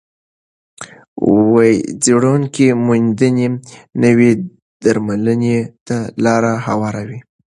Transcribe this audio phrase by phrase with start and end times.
[1.53, 1.55] د
[2.03, 3.47] څېړونکو موندنې
[4.03, 4.31] نوې
[4.83, 7.19] درملنې ته لار هواروي.